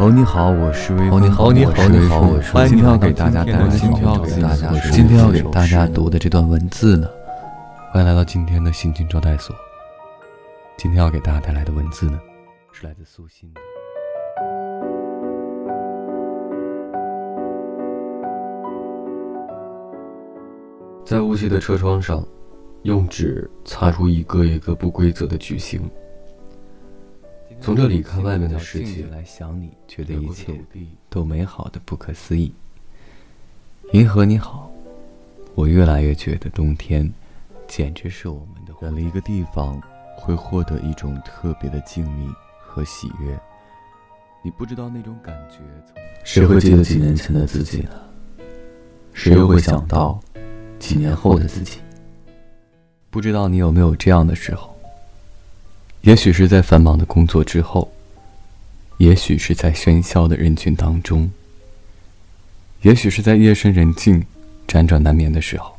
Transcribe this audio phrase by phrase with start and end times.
[0.00, 1.22] 哦，你好，我是微风。
[1.22, 7.06] 你好，你好，你好，我是今天要给大家带来今天要给大家今天要给大家读的这段文字呢，
[7.92, 9.54] 欢迎来到今天的心情招待所。
[10.78, 12.18] 今天要给大家带来的文字呢，
[12.72, 13.60] 是来自苏欣的。
[21.04, 22.26] 在雾气的车窗上，
[22.84, 25.82] 用纸擦出一个一个不规则的矩形。
[27.60, 30.58] 从这里看外面的世界，来想你，觉得一切
[31.10, 32.52] 都美好的不可思议。
[33.92, 34.72] 银河你好，
[35.54, 37.12] 我越来越觉得冬天
[37.68, 38.72] 简直是我们的。
[38.80, 39.78] 远离一个地方，
[40.16, 43.38] 会获得一种特别的静谧和喜悦。
[44.42, 45.58] 你不知道那种感觉。
[46.24, 47.90] 谁会记得几年前的自己呢？
[49.12, 50.18] 谁又会想到
[50.78, 51.78] 几年后的自己？
[53.10, 54.74] 不知道你有没有这样的时候？
[56.02, 57.92] 也许是在繁忙的工作之后，
[58.96, 61.30] 也许是在喧嚣的人群当中，
[62.80, 64.24] 也许是在夜深人静、
[64.66, 65.76] 辗转难眠的时候，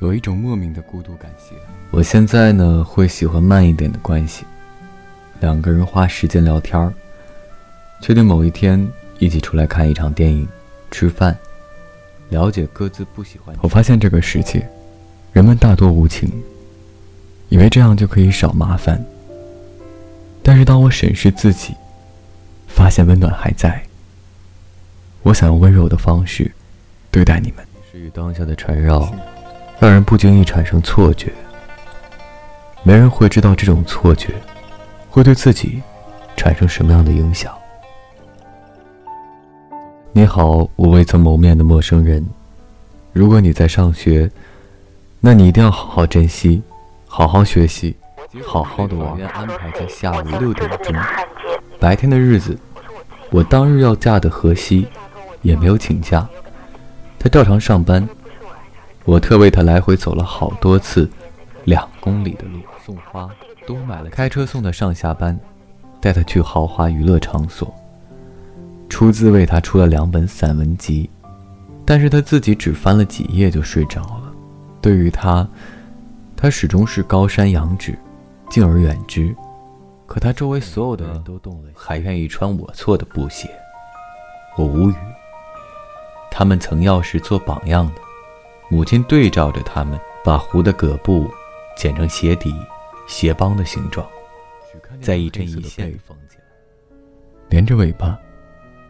[0.00, 1.62] 有一种莫名的孤独感袭来。
[1.90, 4.44] 我现在呢，会喜欢慢一点的关系，
[5.40, 6.94] 两个人花时间聊天儿，
[8.00, 8.88] 确定某一天
[9.18, 10.46] 一起出来看一场电影、
[10.92, 11.36] 吃饭，
[12.28, 13.56] 了解各自不喜欢。
[13.60, 14.64] 我发现这个世界，
[15.32, 16.30] 人们大多无情。
[17.48, 19.02] 以为这样就可以少麻烦，
[20.42, 21.74] 但是当我审视自己，
[22.66, 23.82] 发现温暖还在。
[25.22, 26.50] 我想用温柔的方式
[27.10, 27.66] 对待你们。
[27.90, 29.12] 是与当下的缠绕，
[29.78, 31.32] 让人不经意产生错觉。
[32.82, 34.32] 没人会知道这种错觉
[35.10, 35.82] 会对自己
[36.36, 37.52] 产生什么样的影响。
[40.12, 42.24] 你好，我未曾谋面的陌生人。
[43.12, 44.30] 如果你在上学，
[45.20, 46.62] 那你一定要好好珍惜。
[47.10, 47.96] 好好学习，
[48.46, 49.20] 好好的玩。
[49.32, 50.94] 安排在下午六点钟。
[51.80, 52.56] 白天的日子，
[53.30, 54.86] 我当日要嫁的河西
[55.42, 56.28] 也没有请假，
[57.18, 58.06] 他照常上班。
[59.04, 61.10] 我特为他来回走了好多次，
[61.64, 63.28] 两公里的路，送花
[63.66, 65.36] 都买了，开车送他上下班，
[66.00, 67.74] 带他去豪华娱乐场所，
[68.88, 71.08] 出资为他出了两本散文集，
[71.86, 74.32] 但是他自己只翻了几页就睡着了。
[74.80, 75.48] 对于他。
[76.40, 77.98] 他始终是高山仰止，
[78.48, 79.34] 敬而远之。
[80.06, 83.50] 可他周围所有的人都动了，还愿意穿我做的布鞋，
[84.56, 84.94] 我无语。
[86.30, 88.00] 他们曾要是做榜样的，
[88.70, 91.28] 母亲对照着他们，把湖的葛布
[91.76, 92.54] 剪成鞋底、
[93.08, 94.06] 鞋帮的形状，
[95.02, 95.92] 再一针一线
[97.48, 98.16] 连着尾巴，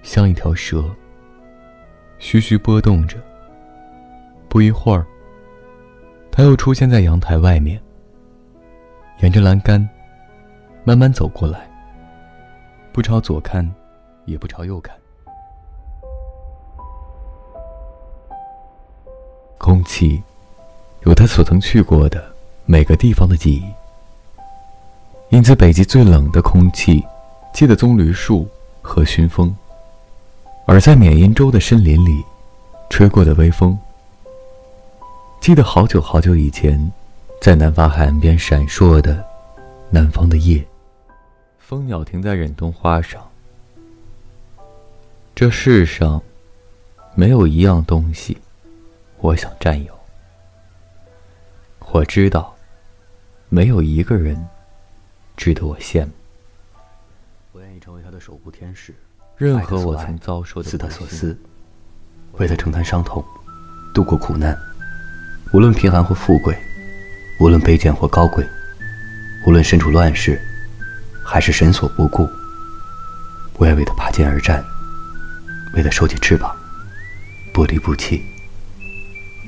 [0.02, 0.84] 像一条蛇，
[2.18, 3.16] 徐徐波动着。
[4.50, 5.06] 不一会儿。
[6.38, 7.82] 他又出现在阳台外面，
[9.22, 9.76] 沿着栏杆
[10.84, 11.68] 慢慢走过来，
[12.92, 13.68] 不朝左看，
[14.24, 14.96] 也不朝右看。
[19.58, 20.22] 空气
[21.00, 22.24] 有他所曾去过的
[22.66, 23.64] 每个地方的记忆，
[25.30, 27.04] 因此北极最冷的空气
[27.52, 28.46] 记得棕榈树
[28.80, 29.52] 和熏风，
[30.66, 32.24] 而在缅因州的森林里
[32.90, 33.76] 吹过的微风。
[35.40, 36.78] 记得好久好久以前，
[37.40, 39.24] 在南方海岸边闪烁的
[39.88, 40.62] 南方的夜，
[41.58, 43.26] 蜂鸟停在忍冬花上。
[45.34, 46.20] 这世上
[47.14, 48.36] 没有一样东西，
[49.18, 49.96] 我想占有。
[51.92, 52.54] 我知道，
[53.48, 54.36] 没有一个人
[55.34, 56.12] 值得我羡慕。
[57.52, 58.92] 我愿意成为他的守护天使，
[59.36, 61.38] 任何我曾遭受的，似他所思，
[62.32, 63.24] 为他承担伤痛，
[63.94, 64.58] 度过苦难。
[65.50, 66.56] 无论贫寒或富贵，
[67.40, 68.46] 无论卑贱或高贵，
[69.46, 70.38] 无论身处乱世，
[71.24, 72.28] 还是神所不顾，
[73.54, 74.62] 我要为他拔剑而战，
[75.74, 76.54] 为他收起翅膀，
[77.54, 78.22] 不离不弃，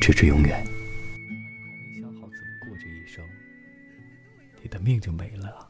[0.01, 0.65] 直至永远。
[1.29, 3.23] 没想好怎么过这一生，
[4.63, 5.69] 你的命就没了。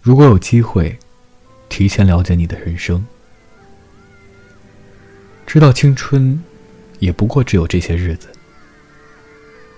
[0.00, 0.96] 如果有机会，
[1.68, 3.04] 提前了解你的人生。
[5.56, 6.38] 知道青春，
[6.98, 8.28] 也不过只有这些日子。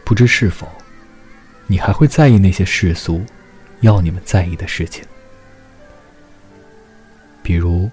[0.04, 0.66] 不知是否，
[1.68, 3.24] 你还会在意那些世俗
[3.82, 5.04] 要你们在意的事情？
[7.44, 7.88] 比如，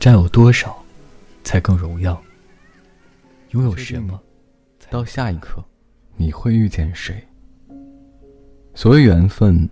[0.00, 0.84] 占有多少
[1.44, 2.20] 才更荣耀？
[3.50, 4.20] 拥有什么？
[4.90, 5.64] 到下一刻，
[6.16, 7.24] 你会遇见谁？
[8.74, 9.70] 所谓缘分，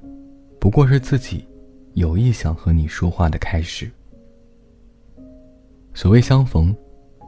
[0.61, 1.45] 不过是自己
[1.95, 3.91] 有意想和你说话的开始。
[5.95, 6.73] 所谓相逢。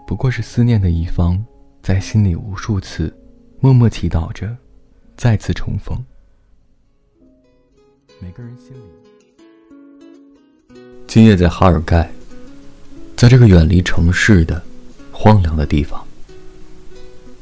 [0.07, 1.45] 不过是思念的一方，
[1.83, 3.13] 在心里无数次
[3.59, 4.57] 默默祈祷着，
[5.17, 5.99] 再次重逢。
[8.21, 8.81] 每个人心里
[11.09, 12.09] 今夜在哈尔盖，
[13.17, 14.63] 在这个远离城市的
[15.11, 16.07] 荒凉的地方，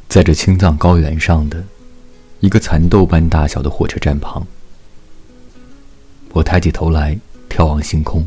[0.08, 1.62] 在这青藏高原上的
[2.40, 4.44] 一个蚕豆般大小的火车站旁，
[6.32, 7.18] 我抬起头来
[7.50, 8.26] 眺望星空。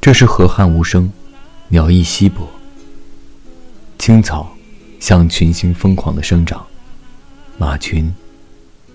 [0.00, 1.10] 这时河汉无声，
[1.72, 2.46] 鸟翼稀薄，
[3.98, 4.54] 青草
[5.00, 6.66] 像群星疯狂的生长，
[7.56, 8.14] 马群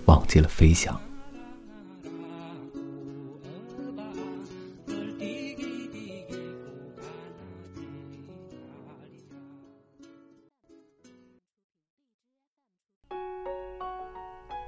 [0.06, 0.96] 忘记了飞翔。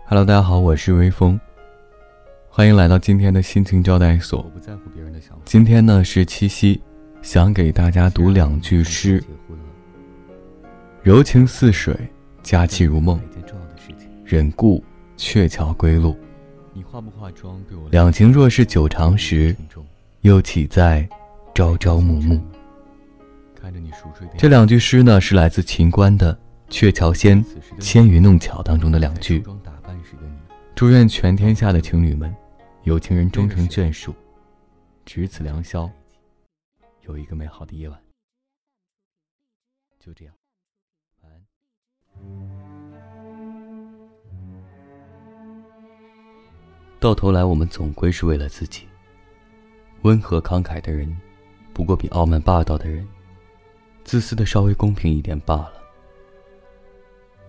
[0.07, 1.39] Hello，大家好，我是微风，
[2.50, 4.51] 欢迎来到今天的心情招待所。
[5.45, 6.81] 今天呢是七夕，
[7.21, 9.24] 想给大家读两句诗：
[11.04, 11.95] 柔情似水，
[12.42, 13.19] 佳期如梦，
[14.24, 14.83] 忍顾
[15.18, 16.18] 鹊桥归路。
[17.92, 19.56] 两情若是久长时，
[20.21, 21.07] 又岂在
[21.54, 22.42] 朝朝暮暮？
[24.38, 26.33] 这两句诗呢是来自秦观的
[26.69, 27.44] 《鹊桥仙》
[27.81, 29.44] 《纤云弄巧》当中的两句。
[30.74, 32.33] 祝愿全天下的情侣们，
[32.83, 34.16] 有情人终成眷属，
[35.06, 35.89] 值此良宵，
[37.09, 38.00] 有一个美好的夜晚。
[40.00, 40.33] 就这样，
[41.21, 41.44] 晚安。
[47.00, 48.88] 到头来，我们总归是为了自己。
[50.03, 51.19] 温和慷慨的人，
[51.73, 53.07] 不过比傲慢霸道的人，
[54.03, 55.73] 自私的稍微公平一点罢了。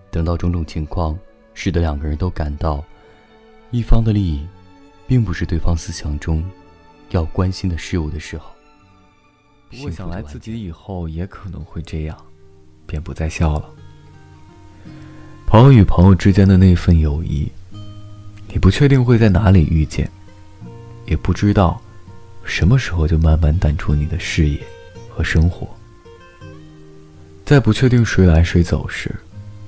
[0.09, 1.17] 等到种种情况
[1.53, 2.83] 使得两个人都感到。
[3.69, 4.45] 一方的利益，
[5.07, 6.43] 并不是对方思想中
[7.11, 8.50] 要关心的事物的时候。
[9.71, 12.17] 不过想来自己以后也可能会这样，
[12.85, 13.69] 便不再笑了。
[15.47, 17.49] 朋友与朋友之间的那份友谊，
[18.49, 20.11] 你不确定会在哪里遇见，
[21.05, 21.81] 也不知道
[22.43, 24.59] 什么时候就慢慢淡出你的视野
[25.09, 25.69] 和生活。
[27.45, 29.15] 在不确定谁来谁走时，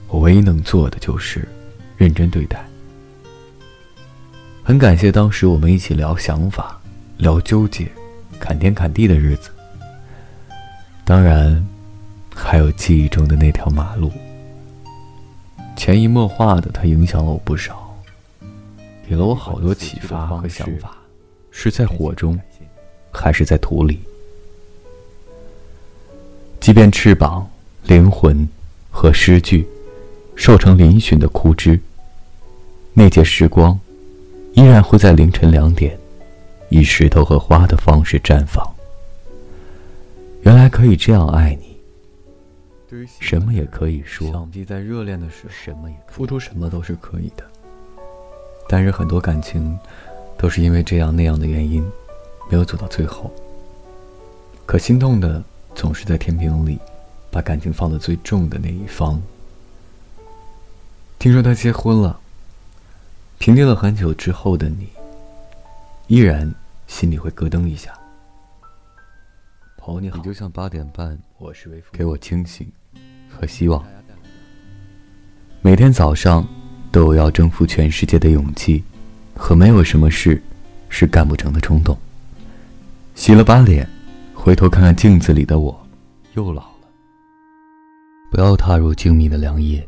[0.10, 1.48] 我唯一能做的就是
[1.96, 2.66] 认真对待。
[4.64, 6.78] 很感谢当时我们一起聊想法、
[7.18, 7.90] 聊纠结、
[8.38, 9.50] 侃天侃地的日子。
[11.06, 11.66] 当然，
[12.34, 14.12] 还有记忆中的那条马路，
[15.76, 17.94] 潜移默化的，它影响了我不少，
[19.08, 20.98] 给了我好多启发和想法。
[21.52, 22.40] 是在火中，
[23.12, 24.00] 还是在土里？
[26.60, 27.48] 即便翅膀、
[27.84, 28.48] 灵魂
[28.90, 29.68] 和诗句
[30.36, 31.80] 瘦成嶙峋的枯枝，
[32.94, 33.78] 那节时光。
[34.54, 35.98] 依然会在凌晨两点，
[36.70, 38.64] 以石头和花的方式绽放。
[40.44, 41.78] 原来可以这样爱你，
[43.20, 44.30] 什么也可以说。
[44.30, 47.44] 想必在热恋的时候，什么也付出，什么都是可以的。
[48.68, 49.78] 但是很多感情，
[50.38, 51.82] 都是因为这样那样的原因，
[52.50, 53.32] 没有走到最后。
[54.66, 55.42] 可心痛的
[55.74, 56.78] 总是在天平里，
[57.32, 59.22] 把感情放得最重的那一方。
[61.20, 62.20] 听说他结婚了。
[63.40, 64.88] 平静了很久之后的你，
[66.08, 66.54] 依然
[66.88, 67.94] 心里会咯噔一下。
[69.86, 72.66] 朋友你好，你就像八点半，我是微风，给我清醒
[73.28, 73.86] 和希望。
[75.62, 76.48] 每天早上
[76.90, 78.82] 都有要征服全世界的勇气，
[79.36, 80.42] 和没有什么事
[80.88, 81.98] 是干不成的冲动。
[83.14, 83.86] 洗了把脸，
[84.34, 85.86] 回头看看镜子里的我，
[86.36, 86.88] 又老了。
[88.32, 89.86] 不要踏入静谧的凉夜，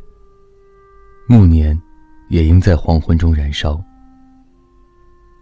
[1.30, 1.82] 暮年。
[2.28, 3.80] 也应在黄昏中燃烧。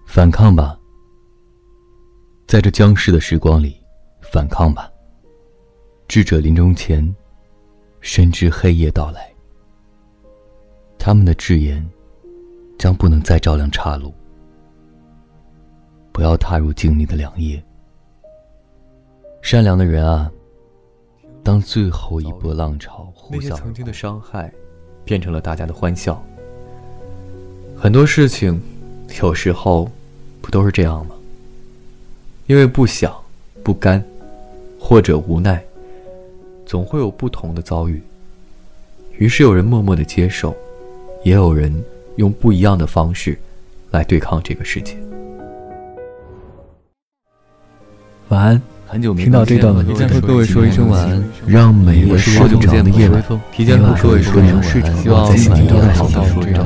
[0.06, 0.77] 反抗吧，
[2.46, 3.77] 在这僵尸的时光里，
[4.34, 4.92] 反抗吧。
[6.08, 7.08] 智者临终前，
[8.02, 9.32] 深知黑夜到来，
[10.98, 11.88] 他们的誓言
[12.80, 14.12] 将不能再照亮岔路。
[16.12, 17.63] 不要踏入静谧的良夜。
[19.44, 20.32] 善良的人啊，
[21.44, 24.52] 当最后一波浪潮呼啸曾经的伤害，
[25.06, 26.20] 变成了大家的欢笑。
[27.78, 28.60] 很多事情，
[29.22, 29.88] 有时候
[30.42, 31.16] 不都是这样吗？
[32.48, 33.16] 因为不想、
[33.63, 34.04] 不甘，
[34.86, 35.63] 或者无奈，
[36.66, 38.02] 总会有不同的遭遇。
[39.18, 40.54] 于是有人默默的接受，
[41.24, 41.74] 也有人
[42.18, 43.40] 用不一样的方式
[43.92, 44.98] 来对抗这个世界。
[48.28, 48.73] 晚安。
[48.94, 56.64] 很久没听到这段文，提前和各位说一声晚安，让每一个好久不见的夜晚，提前和各位说一声晚安，希望每晚都好好睡着，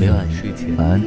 [0.00, 1.00] 每晚睡前晚安，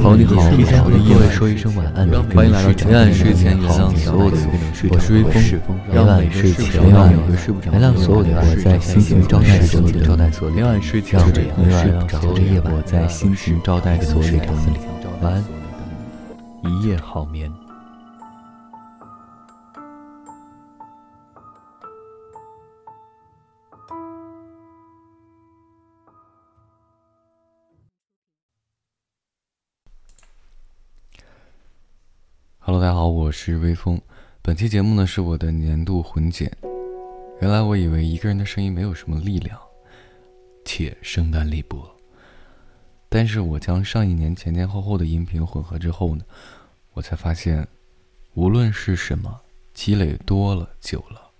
[0.00, 5.42] 朋友你好，提前和各位说一声晚安，欢迎来到每晚睡前原谅所有的我，我是微风，
[5.92, 7.12] 每晚睡前每晚
[7.72, 11.20] 原谅所有的我在心情招待所里的招待所，每晚睡前
[11.56, 14.46] 每晚所有的夜晚我在心情招待所里的
[15.22, 15.44] 晚安，
[16.62, 17.50] 一夜好眠。
[32.70, 33.98] Hello，大家好，我是微风。
[34.42, 36.54] 本期节目呢是我的年度混剪。
[37.40, 39.58] 原来我以为一个人的声音没有什么力量，
[40.66, 41.90] 且声单力薄。
[43.08, 46.22] 但是我将上一年前前后后的音频混合之后呢，
[46.92, 47.66] 我才发现，
[48.34, 49.40] 无论是什么，
[49.72, 51.30] 积累多了久了，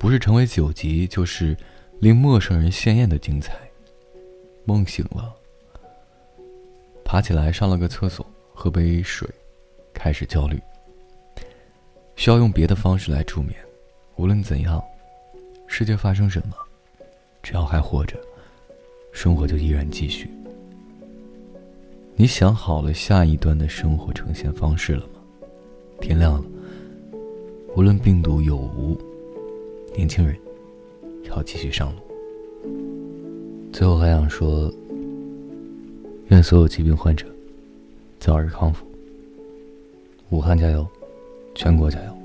[0.00, 1.56] 不是成为九级，就是
[2.00, 3.56] 令陌生人鲜艳的精彩。
[4.64, 5.32] 梦醒了，
[7.04, 9.32] 爬起来上了个厕所，喝杯水。
[9.94, 10.60] 开始焦虑，
[12.16, 13.54] 需要用别的方式来助眠。
[14.16, 14.82] 无论怎样，
[15.66, 16.54] 世界发生什么，
[17.42, 18.18] 只要还活着，
[19.12, 20.28] 生活就依然继续。
[22.16, 25.20] 你想好了下一段的生活呈现方式了吗？
[26.00, 26.44] 天亮了，
[27.76, 28.96] 无论病毒有无，
[29.96, 30.36] 年轻人
[31.24, 32.00] 要继续上路。
[33.72, 34.72] 最后还想说，
[36.28, 37.26] 愿所有疾病患者
[38.20, 38.86] 早日康复。
[40.34, 40.84] 武汉加油，
[41.54, 42.18] 全国加油！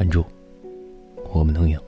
[0.00, 0.24] 稳住，
[1.32, 1.80] 我们能赢。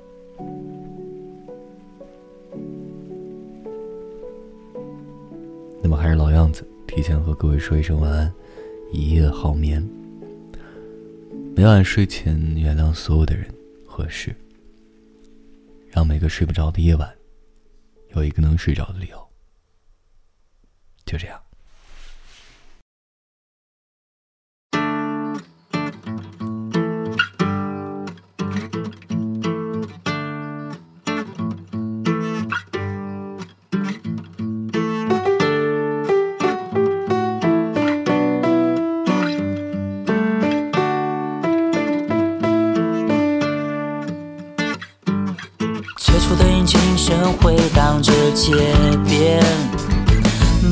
[5.82, 8.32] 那么还是老样子，提前和各位说一声晚安，
[8.92, 9.84] 一夜好眠。
[11.56, 13.52] 每晚睡前原谅所有的人
[13.84, 14.32] 和事，
[15.88, 17.12] 让每个睡不着的夜晚
[18.14, 19.28] 有一个能睡着的理由。
[21.04, 21.42] 就这样。
[48.50, 48.57] 街
[49.09, 49.40] 边，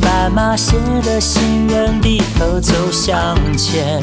[0.01, 4.01] 斑马线的行人低头走向前，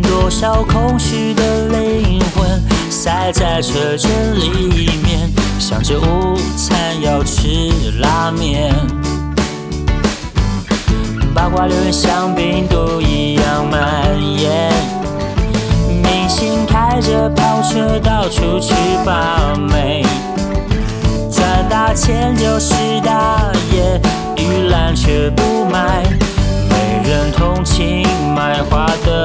[0.00, 7.48] 多少空虚的灵魂塞在车阵里面，想着午餐要吃
[7.98, 8.72] 拉面，
[11.34, 14.72] 八卦流言像病毒一样蔓延，
[16.00, 18.72] 明星开着跑车到处去
[19.04, 20.04] 把妹。
[21.86, 22.74] 花钱就是
[23.04, 24.00] 大爷，
[24.42, 26.02] 玉兰却不卖，
[26.68, 29.15] 没人同情卖花的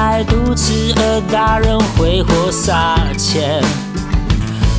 [0.00, 3.60] 爱肚子饿，大人挥霍撒钱，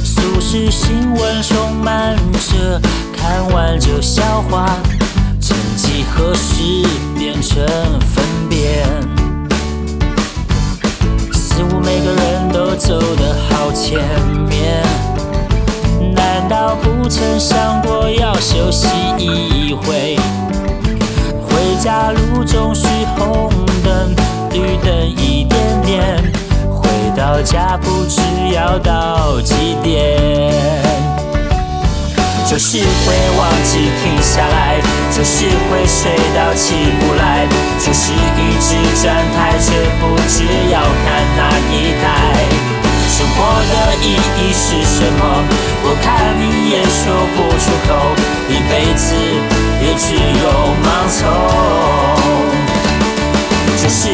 [0.01, 2.79] 俗世新闻充满着
[3.11, 4.65] 看完就消化，
[5.41, 6.63] 曾几何时
[7.17, 7.67] 变成
[7.99, 8.87] 粪便，
[11.33, 13.99] 似乎每个人都走得好前
[14.47, 14.81] 面，
[16.15, 20.17] 难道不曾想过要休息一回？
[21.45, 23.49] 回家路总是红
[23.83, 24.15] 灯
[27.39, 28.19] 到家不知
[28.53, 30.51] 要到几点。
[32.45, 34.75] 就是会忘记停下来，
[35.15, 37.47] 就是会睡到起不来，
[37.79, 42.43] 就是一直站台却不知要看哪一台。
[43.07, 43.37] 生活
[43.71, 45.21] 的意义是什么？
[45.85, 47.89] 我看你也说不出口，
[48.49, 49.15] 一辈子
[49.81, 50.11] 也只
[50.43, 50.45] 有
[50.83, 51.23] 盲从。
[53.81, 54.11] 就是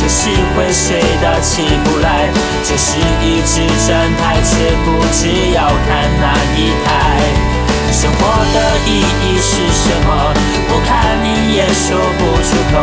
[0.00, 2.28] 来，就是会睡到起不来，
[2.64, 5.88] 这是一直站台却不知要看
[6.20, 6.88] 哪一台。
[7.92, 8.18] 生活
[8.54, 10.08] 的意义是什么？
[10.68, 10.88] 我看
[11.22, 12.74] 你也说不出口，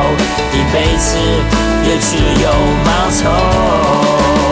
[0.54, 1.18] 一辈子
[1.86, 2.50] 也只有
[2.86, 4.47] 盲从。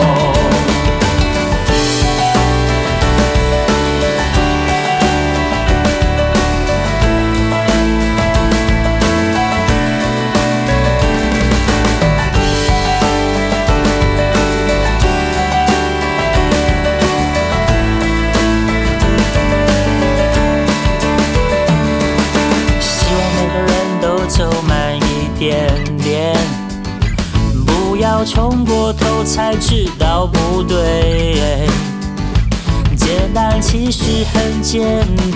[34.66, 34.82] 简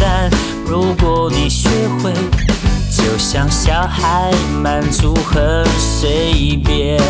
[0.01, 0.29] 单，
[0.67, 1.69] 如果你学
[2.03, 2.13] 会，
[2.91, 7.01] 就像小孩满足很随便。